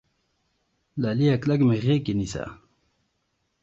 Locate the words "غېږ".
1.83-1.99